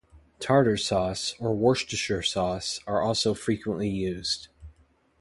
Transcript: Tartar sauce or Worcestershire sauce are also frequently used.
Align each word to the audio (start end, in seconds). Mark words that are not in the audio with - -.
Tartar 0.39 0.77
sauce 0.77 1.35
or 1.39 1.53
Worcestershire 1.53 2.23
sauce 2.23 2.79
are 2.87 3.03
also 3.03 3.35
frequently 3.35 3.87
used. 3.87 4.47